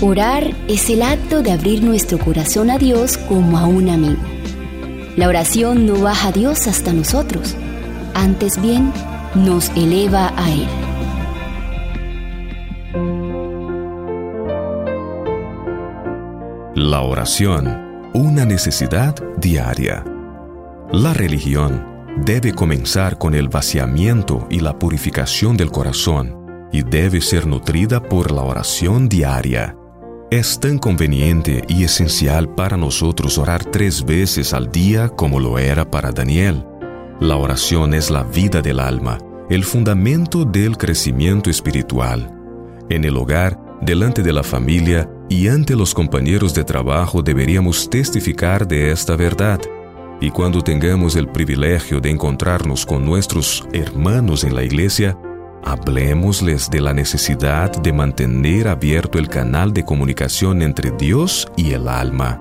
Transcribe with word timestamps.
Orar 0.00 0.54
es 0.68 0.90
el 0.90 1.02
acto 1.02 1.42
de 1.42 1.50
abrir 1.50 1.82
nuestro 1.82 2.20
corazón 2.20 2.70
a 2.70 2.78
Dios 2.78 3.18
como 3.18 3.58
a 3.58 3.66
un 3.66 3.88
amigo. 3.88 4.22
La 5.16 5.26
oración 5.26 5.86
no 5.86 6.00
baja 6.00 6.28
a 6.28 6.32
Dios 6.32 6.68
hasta 6.68 6.92
nosotros, 6.92 7.56
antes 8.14 8.62
bien 8.62 8.92
nos 9.34 9.70
eleva 9.70 10.32
a 10.36 10.52
Él. 10.52 10.68
La 16.76 17.00
oración, 17.00 18.10
una 18.14 18.44
necesidad 18.44 19.16
diaria. 19.38 20.04
La 20.92 21.12
religión 21.12 21.84
debe 22.24 22.52
comenzar 22.52 23.18
con 23.18 23.34
el 23.34 23.48
vaciamiento 23.48 24.46
y 24.48 24.60
la 24.60 24.78
purificación 24.78 25.56
del 25.56 25.72
corazón 25.72 26.68
y 26.70 26.82
debe 26.84 27.20
ser 27.20 27.48
nutrida 27.48 28.00
por 28.00 28.30
la 28.30 28.42
oración 28.42 29.08
diaria. 29.08 29.74
Es 30.30 30.60
tan 30.60 30.76
conveniente 30.78 31.64
y 31.68 31.84
esencial 31.84 32.54
para 32.54 32.76
nosotros 32.76 33.38
orar 33.38 33.64
tres 33.64 34.04
veces 34.04 34.52
al 34.52 34.70
día 34.70 35.08
como 35.08 35.40
lo 35.40 35.58
era 35.58 35.90
para 35.90 36.12
Daniel. 36.12 36.66
La 37.18 37.36
oración 37.36 37.94
es 37.94 38.10
la 38.10 38.24
vida 38.24 38.60
del 38.60 38.78
alma, 38.78 39.16
el 39.48 39.64
fundamento 39.64 40.44
del 40.44 40.76
crecimiento 40.76 41.48
espiritual. 41.48 42.30
En 42.90 43.06
el 43.06 43.16
hogar, 43.16 43.58
delante 43.80 44.22
de 44.22 44.34
la 44.34 44.42
familia 44.42 45.10
y 45.30 45.48
ante 45.48 45.74
los 45.74 45.94
compañeros 45.94 46.52
de 46.52 46.62
trabajo 46.62 47.22
deberíamos 47.22 47.88
testificar 47.88 48.68
de 48.68 48.92
esta 48.92 49.16
verdad. 49.16 49.60
Y 50.20 50.30
cuando 50.30 50.60
tengamos 50.60 51.16
el 51.16 51.28
privilegio 51.28 52.02
de 52.02 52.10
encontrarnos 52.10 52.84
con 52.84 53.02
nuestros 53.02 53.66
hermanos 53.72 54.44
en 54.44 54.54
la 54.54 54.62
iglesia, 54.62 55.16
Hablemosles 55.68 56.70
de 56.70 56.80
la 56.80 56.94
necesidad 56.94 57.70
de 57.70 57.92
mantener 57.92 58.68
abierto 58.68 59.18
el 59.18 59.28
canal 59.28 59.74
de 59.74 59.84
comunicación 59.84 60.62
entre 60.62 60.92
Dios 60.92 61.46
y 61.58 61.72
el 61.72 61.88
alma. 61.88 62.40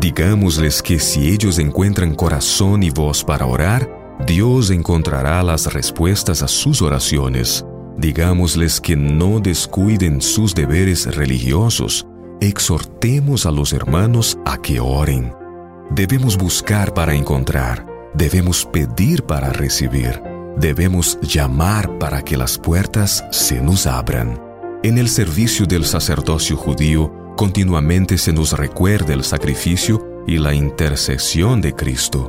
Digámosles 0.00 0.80
que 0.80 0.98
si 0.98 1.28
ellos 1.28 1.58
encuentran 1.58 2.14
corazón 2.14 2.82
y 2.82 2.88
voz 2.88 3.22
para 3.22 3.44
orar, 3.44 4.16
Dios 4.26 4.70
encontrará 4.70 5.42
las 5.42 5.74
respuestas 5.74 6.42
a 6.42 6.48
sus 6.48 6.80
oraciones. 6.80 7.66
Digámosles 7.98 8.80
que 8.80 8.96
no 8.96 9.40
descuiden 9.40 10.22
sus 10.22 10.54
deberes 10.54 11.14
religiosos. 11.14 12.06
Exhortemos 12.40 13.44
a 13.44 13.50
los 13.50 13.74
hermanos 13.74 14.38
a 14.46 14.56
que 14.56 14.80
oren. 14.80 15.34
Debemos 15.90 16.38
buscar 16.38 16.94
para 16.94 17.14
encontrar. 17.14 17.84
Debemos 18.14 18.64
pedir 18.64 19.22
para 19.24 19.50
recibir. 19.50 20.33
Debemos 20.56 21.18
llamar 21.20 21.98
para 21.98 22.22
que 22.22 22.36
las 22.36 22.58
puertas 22.58 23.24
se 23.30 23.60
nos 23.60 23.86
abran. 23.86 24.40
En 24.82 24.98
el 24.98 25.08
servicio 25.08 25.66
del 25.66 25.84
sacerdocio 25.84 26.56
judío, 26.56 27.12
continuamente 27.36 28.18
se 28.18 28.32
nos 28.32 28.52
recuerda 28.52 29.14
el 29.14 29.24
sacrificio 29.24 30.22
y 30.26 30.38
la 30.38 30.54
intercesión 30.54 31.60
de 31.60 31.74
Cristo. 31.74 32.28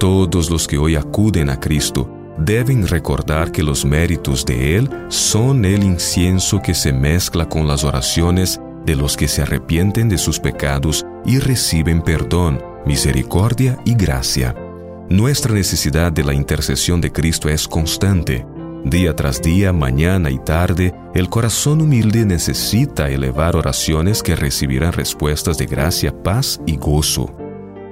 Todos 0.00 0.48
los 0.48 0.66
que 0.66 0.78
hoy 0.78 0.96
acuden 0.96 1.50
a 1.50 1.60
Cristo 1.60 2.10
deben 2.38 2.86
recordar 2.86 3.52
que 3.52 3.62
los 3.62 3.84
méritos 3.84 4.46
de 4.46 4.76
Él 4.76 4.88
son 5.08 5.64
el 5.64 5.82
incienso 5.82 6.62
que 6.62 6.72
se 6.72 6.92
mezcla 6.92 7.48
con 7.48 7.66
las 7.66 7.84
oraciones 7.84 8.60
de 8.86 8.96
los 8.96 9.16
que 9.16 9.28
se 9.28 9.42
arrepienten 9.42 10.08
de 10.08 10.16
sus 10.16 10.40
pecados 10.40 11.04
y 11.26 11.38
reciben 11.38 12.00
perdón, 12.00 12.62
misericordia 12.86 13.78
y 13.84 13.94
gracia. 13.94 14.54
Nuestra 15.10 15.54
necesidad 15.54 16.12
de 16.12 16.22
la 16.22 16.34
intercesión 16.34 17.00
de 17.00 17.10
Cristo 17.10 17.48
es 17.48 17.66
constante. 17.66 18.46
Día 18.84 19.16
tras 19.16 19.40
día, 19.40 19.72
mañana 19.72 20.30
y 20.30 20.38
tarde, 20.38 20.94
el 21.14 21.30
corazón 21.30 21.80
humilde 21.80 22.26
necesita 22.26 23.08
elevar 23.08 23.56
oraciones 23.56 24.22
que 24.22 24.36
recibirán 24.36 24.92
respuestas 24.92 25.56
de 25.56 25.64
gracia, 25.64 26.14
paz 26.22 26.60
y 26.66 26.76
gozo. 26.76 27.34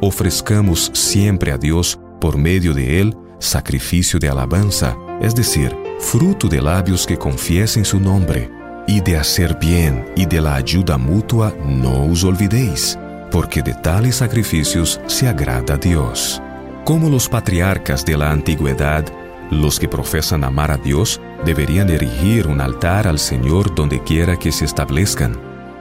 Ofrezcamos 0.02 0.90
siempre 0.92 1.52
a 1.52 1.56
Dios, 1.56 1.98
por 2.20 2.36
medio 2.36 2.74
de 2.74 3.00
Él, 3.00 3.16
sacrificio 3.38 4.18
de 4.18 4.28
alabanza, 4.28 4.94
es 5.22 5.34
decir, 5.34 5.74
fruto 5.98 6.48
de 6.48 6.60
labios 6.60 7.06
que 7.06 7.16
confiesen 7.16 7.86
su 7.86 7.98
nombre, 7.98 8.50
y 8.86 9.00
de 9.00 9.16
hacer 9.16 9.56
bien 9.58 10.04
y 10.16 10.26
de 10.26 10.42
la 10.42 10.54
ayuda 10.56 10.98
mutua 10.98 11.54
no 11.64 12.04
os 12.04 12.24
olvidéis, 12.24 12.98
porque 13.30 13.62
de 13.62 13.72
tales 13.72 14.16
sacrificios 14.16 15.00
se 15.06 15.26
agrada 15.28 15.74
a 15.74 15.78
Dios. 15.78 16.42
Como 16.86 17.10
los 17.10 17.28
patriarcas 17.28 18.04
de 18.04 18.16
la 18.16 18.30
antigüedad, 18.30 19.04
los 19.50 19.80
que 19.80 19.88
profesan 19.88 20.44
amar 20.44 20.70
a 20.70 20.76
Dios 20.76 21.20
deberían 21.44 21.90
erigir 21.90 22.46
un 22.46 22.60
altar 22.60 23.08
al 23.08 23.18
Señor 23.18 23.74
donde 23.74 24.00
quiera 24.04 24.36
que 24.36 24.52
se 24.52 24.66
establezcan. 24.66 25.36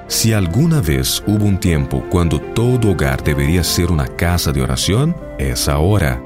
Si 0.08 0.34
alguna 0.34 0.82
vez 0.82 1.22
hubo 1.28 1.46
un 1.46 1.60
tiempo 1.60 2.04
cuando 2.10 2.42
todo 2.42 2.94
hogar 2.94 3.24
debería 3.24 3.64
ser 3.64 3.92
una 3.92 4.08
casa 4.08 4.52
de 4.52 4.64
oración, 4.64 5.16
es 5.38 5.70
ahora. 5.70 6.20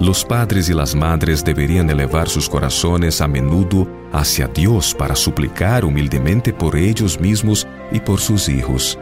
Los 0.00 0.24
padres 0.24 0.68
y 0.68 0.74
las 0.74 0.96
madres 0.96 1.44
deberían 1.44 1.88
elevar 1.88 2.28
sus 2.28 2.48
corazones 2.48 3.20
a 3.20 3.28
menudo 3.28 3.86
hacia 4.12 4.48
Dios 4.48 4.96
para 4.98 5.14
suplicar 5.14 5.84
humildemente 5.84 6.52
por 6.52 6.74
ellos 6.74 7.20
mismos 7.20 7.68
y 7.92 8.00
por 8.00 8.18
sus 8.18 8.48
hijos. 8.48 8.98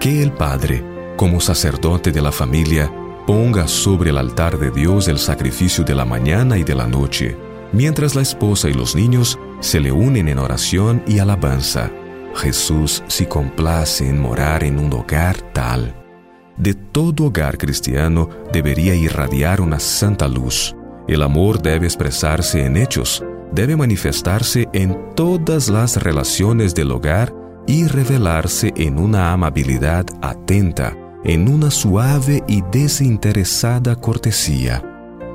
Que 0.00 0.22
el 0.22 0.32
Padre, 0.32 0.84
como 1.16 1.40
sacerdote 1.40 2.12
de 2.12 2.20
la 2.20 2.30
familia, 2.30 2.92
ponga 3.26 3.66
sobre 3.66 4.10
el 4.10 4.18
altar 4.18 4.58
de 4.58 4.70
Dios 4.70 5.08
el 5.08 5.18
sacrificio 5.18 5.84
de 5.84 5.94
la 5.94 6.04
mañana 6.04 6.56
y 6.56 6.64
de 6.64 6.74
la 6.74 6.86
noche, 6.86 7.36
mientras 7.72 8.14
la 8.14 8.22
esposa 8.22 8.68
y 8.68 8.74
los 8.74 8.94
niños 8.94 9.38
se 9.60 9.80
le 9.80 9.90
unen 9.90 10.28
en 10.28 10.38
oración 10.38 11.02
y 11.06 11.18
alabanza. 11.18 11.90
Jesús 12.36 13.02
se 13.08 13.26
complace 13.28 14.08
en 14.08 14.20
morar 14.20 14.62
en 14.62 14.78
un 14.78 14.92
hogar 14.92 15.36
tal. 15.52 15.94
De 16.56 16.74
todo 16.74 17.26
hogar 17.26 17.58
cristiano 17.58 18.28
debería 18.52 18.94
irradiar 18.94 19.60
una 19.60 19.80
santa 19.80 20.28
luz. 20.28 20.74
El 21.08 21.22
amor 21.22 21.60
debe 21.60 21.86
expresarse 21.86 22.64
en 22.64 22.76
hechos, 22.76 23.24
debe 23.52 23.76
manifestarse 23.76 24.68
en 24.72 25.14
todas 25.14 25.68
las 25.68 26.02
relaciones 26.02 26.74
del 26.74 26.92
hogar 26.92 27.34
y 27.66 27.86
revelarse 27.86 28.72
en 28.76 28.98
una 28.98 29.32
amabilidad 29.32 30.06
atenta, 30.22 30.96
en 31.26 31.48
una 31.48 31.72
suave 31.72 32.44
y 32.46 32.62
desinteresada 32.70 33.96
cortesía. 33.96 34.80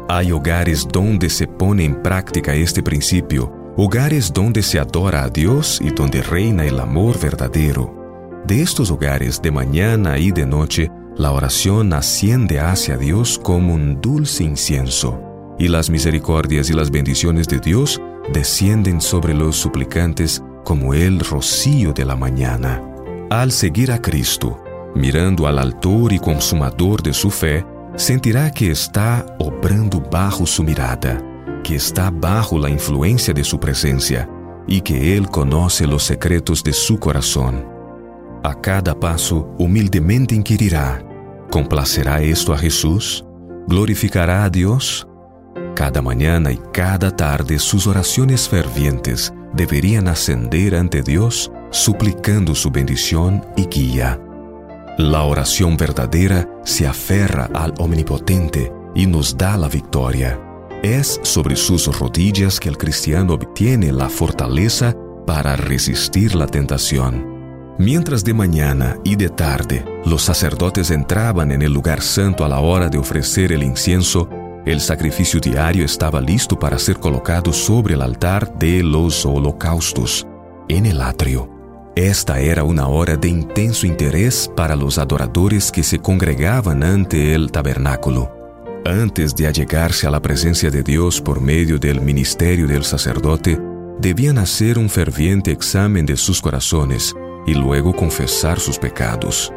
Hay 0.07 0.31
hogares 0.31 0.88
donde 0.90 1.29
se 1.29 1.47
pone 1.47 1.84
en 1.84 2.02
práctica 2.02 2.56
este 2.56 2.81
principio, 2.81 3.52
hogares 3.75 4.31
donde 4.31 4.63
se 4.63 4.79
adora 4.79 5.24
a 5.24 5.29
Dios 5.29 5.81
y 5.84 5.90
donde 5.90 6.22
reina 6.22 6.66
el 6.66 6.79
amor 6.79 7.19
verdadero. 7.19 8.41
De 8.47 8.62
estos 8.62 8.90
hogares, 8.90 9.41
de 9.41 9.52
mañana 9.52 10.18
y 10.18 10.31
de 10.31 10.46
noche, 10.46 10.90
la 11.18 11.34
oración 11.34 11.91
asciende 11.91 12.62
hacia 12.62 12.96
Dios 12.96 13.38
como 13.38 13.73
un 13.73 14.00
dulce 14.00 14.46
incienso, 14.46 15.22
y 15.59 15.68
las 15.68 15.90
misericordias 15.90 16.69
y 16.69 16.73
las 16.73 16.90
bendiciones 16.90 17.50
de 17.50 17.59
Dios 17.59 18.02
descienden 18.31 19.02
sobre 19.02 19.34
los 19.34 19.58
suplicantes 19.58 20.41
como 20.63 20.94
el 20.94 21.19
rocío 21.19 21.91
de 21.91 22.06
la 22.06 22.16
mañana. 22.16 22.81
Al 23.29 23.52
seguir 23.52 23.91
a 23.91 24.02
Cristo, 24.02 24.58
mirando 24.96 25.47
al 25.47 25.59
autor 25.59 26.13
y 26.13 26.19
consumador 26.19 27.02
de 27.02 27.13
su 27.13 27.29
fe, 27.29 27.66
sentirá 27.96 28.52
que 28.52 28.72
está 28.72 29.25
obrando 29.40 30.00
bajo 30.00 30.46
su 30.46 30.63
mirada, 30.63 31.22
que 31.63 31.75
está 31.75 32.09
bajo 32.09 32.57
la 32.57 32.69
influencia 32.69 33.34
de 33.34 33.44
su 33.44 33.59
presencia 33.59 34.29
y 34.68 34.81
que 34.81 35.18
Él 35.18 35.28
conoce 35.28 35.88
los 35.88 36.03
secretos 36.03 36.63
de 36.63 36.74
su 36.74 37.00
corazón. 37.00 37.66
A 38.44 38.59
cada 38.59 39.00
paso, 39.00 39.53
humildemente 39.59 40.34
inquirirá, 40.34 41.03
¿complacerá 41.52 42.22
esto 42.22 42.53
a 42.53 42.58
Jesús? 42.58 43.25
¿Glorificará 43.68 44.44
a 44.46 44.50
Dios? 44.50 45.08
Cada 45.75 46.02
mañana 46.02 46.52
y 46.52 46.59
cada 46.73 47.16
tarde 47.16 47.59
sus 47.59 47.88
oraciones 47.88 48.50
fervientes 48.50 49.34
deberían 49.53 50.08
ascender 50.08 50.75
ante 50.75 51.02
Dios 51.02 51.52
suplicando 51.69 52.56
su 52.56 52.69
bendición 52.72 53.46
y 53.56 53.66
guía. 53.68 54.20
La 55.02 55.24
oración 55.24 55.78
verdadera 55.78 56.48
se 56.64 56.86
aferra 56.86 57.50
al 57.56 57.74
Omnipotente 57.80 58.72
y 58.94 59.08
nos 59.08 59.36
da 59.36 59.58
la 59.58 59.68
victoria. 59.68 60.40
Es 60.84 61.20
sobre 61.24 61.56
sus 61.56 61.88
rodillas 61.98 62.59
que 62.59 62.70
el 62.70 62.78
cristiano 62.78 63.34
obtiene 63.34 63.92
la 63.92 64.09
fortaleza 64.09 64.96
para 65.26 65.56
resistir 65.56 66.36
la 66.36 66.46
tentación. 66.46 67.76
Mientras 67.80 68.24
de 68.24 68.36
mañana 68.36 69.00
y 69.03 69.16
de 69.16 69.30
tarde 69.30 69.84
los 70.06 70.22
sacerdotes 70.22 70.92
entraban 70.92 71.52
en 71.52 71.64
el 71.64 71.74
lugar 71.74 72.03
santo 72.03 72.46
a 72.46 72.48
la 72.48 72.59
hora 72.59 72.88
de 72.88 73.00
ofrecer 73.00 73.52
el 73.53 73.64
incienso, 73.64 74.30
el 74.68 74.80
sacrificio 74.80 75.40
diario 75.40 75.84
estaba 75.84 76.22
listo 76.22 76.59
para 76.59 76.78
ser 76.78 77.00
colocado 77.00 77.52
sobre 77.53 77.96
el 77.96 78.03
altar 78.03 78.53
de 78.59 78.84
los 78.84 79.26
holocaustos, 79.26 80.28
en 80.70 80.86
el 80.86 81.02
atrio. 81.02 81.51
Esta 81.96 82.40
era 82.40 82.64
una 82.64 82.88
hora 82.88 83.17
de 83.17 83.28
intenso 83.28 83.85
interés 83.85 84.49
para 84.55 84.78
los 84.78 84.97
adoradores 84.97 85.73
que 85.73 85.84
se 85.84 85.99
congregaban 85.99 86.84
ante 86.84 87.35
el 87.35 87.52
tabernáculo. 87.52 88.32
Antes 88.85 89.35
de 89.35 89.47
allegarse 89.47 90.08
a 90.08 90.09
la 90.09 90.22
presencia 90.22 90.72
de 90.72 90.84
Dios 90.84 91.20
por 91.20 91.41
medio 91.41 91.78
del 91.78 91.99
ministerio 91.99 92.66
del 92.66 92.85
sacerdote, 92.85 93.59
debían 93.99 94.38
hacer 94.38 94.79
un 94.79 94.90
ferviente 94.90 95.52
examen 95.52 96.05
de 96.05 96.16
sus 96.16 96.41
corazones 96.41 97.14
y 97.46 97.55
luego 97.55 97.93
confesar 97.93 98.58
sus 98.61 98.79
pecados. 98.79 99.52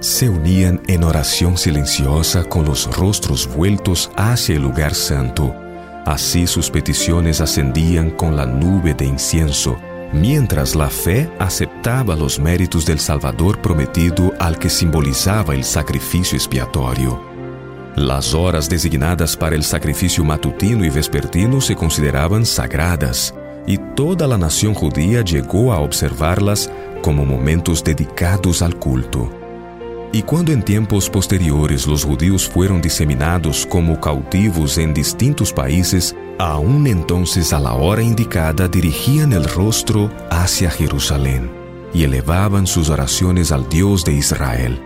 Se 0.00 0.28
unían 0.28 0.82
en 0.88 1.04
oración 1.04 1.56
silenciosa 1.56 2.42
con 2.42 2.64
los 2.64 2.94
rostros 2.96 3.48
vueltos 3.54 4.10
hacia 4.16 4.56
el 4.56 4.62
lugar 4.62 4.94
santo. 4.94 5.54
Así 6.04 6.48
sus 6.48 6.70
peticiones 6.70 7.40
ascendían 7.40 8.10
con 8.10 8.36
la 8.36 8.46
nube 8.46 8.94
de 8.94 9.04
incienso, 9.04 9.78
mientras 10.12 10.74
la 10.74 10.88
fe 10.88 11.28
aceptaba 11.38 12.16
los 12.16 12.38
méritos 12.38 12.86
del 12.86 12.98
Salvador 12.98 13.60
prometido 13.60 14.32
al 14.38 14.58
que 14.58 14.70
simbolizaba 14.70 15.54
el 15.54 15.64
sacrificio 15.64 16.36
expiatorio. 16.36 17.20
Las 17.96 18.32
horas 18.32 18.68
designadas 18.68 19.36
para 19.36 19.56
el 19.56 19.64
sacrificio 19.64 20.24
matutino 20.24 20.84
y 20.84 20.88
vespertino 20.88 21.60
se 21.60 21.74
consideraban 21.74 22.46
sagradas, 22.46 23.34
y 23.66 23.76
toda 23.96 24.26
la 24.26 24.38
nación 24.38 24.72
judía 24.72 25.22
llegó 25.22 25.72
a 25.72 25.80
observarlas 25.80 26.70
como 27.02 27.24
momentos 27.24 27.82
dedicados 27.82 28.62
al 28.62 28.76
culto. 28.76 29.30
Y 30.12 30.22
cuando 30.22 30.52
en 30.52 30.62
tiempos 30.62 31.10
posteriores 31.10 31.86
los 31.86 32.04
judíos 32.04 32.48
fueron 32.48 32.80
diseminados 32.80 33.66
como 33.66 34.00
cautivos 34.00 34.78
en 34.78 34.94
distintos 34.94 35.52
países, 35.52 36.16
aún 36.38 36.86
entonces 36.86 37.52
a 37.52 37.60
la 37.60 37.74
hora 37.74 38.02
indicada 38.02 38.68
dirigían 38.68 39.32
el 39.32 39.44
rostro 39.44 40.10
hacia 40.30 40.70
Jerusalén 40.70 41.50
y 41.92 42.04
elevaban 42.04 42.66
sus 42.66 42.90
oraciones 42.90 43.52
al 43.52 43.68
Dios 43.68 44.04
de 44.04 44.12
Israel. 44.12 44.80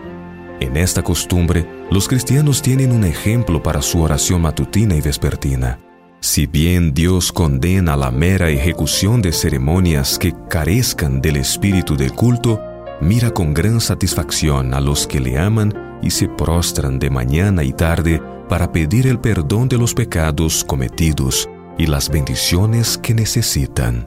En 0.60 0.76
esta 0.76 1.02
costumbre, 1.02 1.66
los 1.90 2.08
cristianos 2.08 2.62
tienen 2.62 2.92
un 2.92 3.04
ejemplo 3.04 3.62
para 3.62 3.82
su 3.82 4.00
oración 4.00 4.42
matutina 4.42 4.94
y 4.94 5.00
vespertina. 5.00 5.78
Si 6.20 6.46
bien 6.46 6.94
Dios 6.94 7.32
condena 7.32 7.96
la 7.96 8.12
mera 8.12 8.48
ejecución 8.48 9.20
de 9.22 9.32
ceremonias 9.32 10.18
que 10.18 10.32
carezcan 10.48 11.20
del 11.20 11.36
espíritu 11.36 11.96
del 11.96 12.12
culto, 12.12 12.60
mira 13.02 13.32
con 13.32 13.52
gran 13.52 13.80
satisfacción 13.80 14.74
a 14.74 14.80
los 14.80 15.06
que 15.06 15.20
le 15.20 15.38
aman 15.38 15.98
y 16.02 16.10
se 16.10 16.28
prostran 16.28 16.98
de 16.98 17.10
mañana 17.10 17.64
y 17.64 17.72
tarde 17.72 18.22
para 18.48 18.70
pedir 18.70 19.06
el 19.06 19.18
perdón 19.18 19.68
de 19.68 19.78
los 19.78 19.92
pecados 19.92 20.64
cometidos 20.64 21.48
y 21.78 21.86
las 21.86 22.08
bendiciones 22.08 22.98
que 22.98 23.14
necesitan. 23.14 24.06